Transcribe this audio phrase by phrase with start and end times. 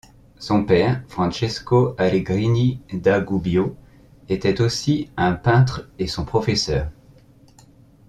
[0.39, 3.75] Son père, Francesco Allegrini da Gubbio
[4.29, 6.89] était aussi un peintre et son professeur.